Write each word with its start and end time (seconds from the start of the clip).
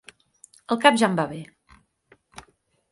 El 0.75 0.79
cap 0.85 0.97
ja 1.03 1.11
em 1.11 1.21
va 1.21 1.27
bé. 1.35 1.43